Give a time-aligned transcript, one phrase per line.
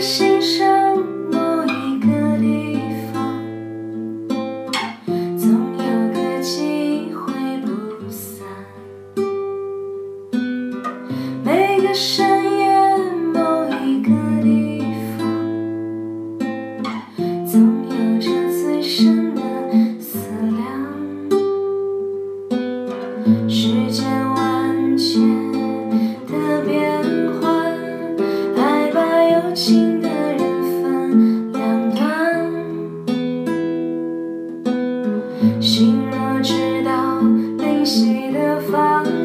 [0.00, 0.27] 是。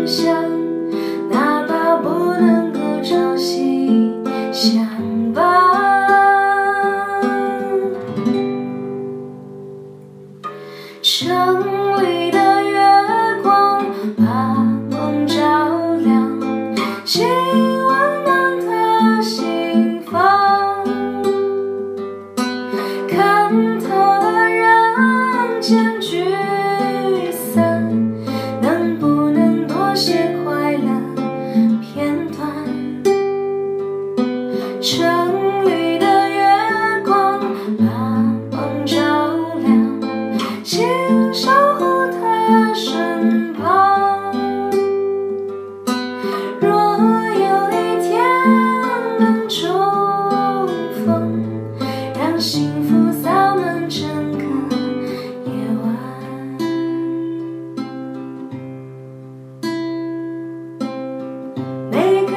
[0.06, 0.43] 想。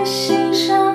[0.07, 0.86] 心上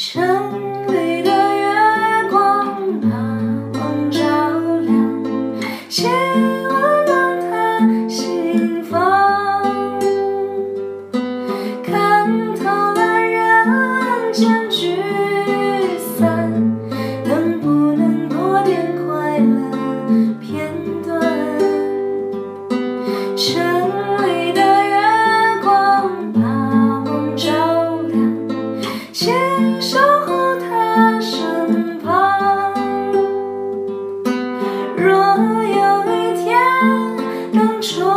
[0.00, 0.22] 城
[0.86, 3.08] 里的月光把
[3.76, 4.20] 梦照
[4.78, 4.94] 亮
[5.88, 6.08] 请
[6.68, 9.60] 温暖他心房
[11.82, 14.87] 看透了人间聚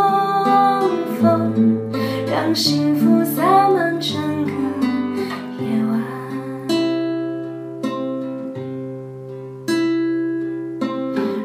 [0.02, 0.90] 重
[1.22, 1.54] 逢
[2.28, 4.52] 让幸福洒满整个
[5.64, 5.92] 夜晚。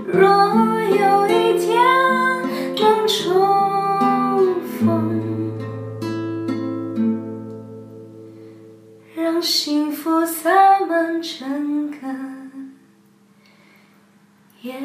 [0.06, 0.18] 若
[0.82, 1.74] 有一天
[2.76, 5.60] 能重逢
[9.14, 11.96] 让幸福洒满整个
[14.62, 14.80] 夜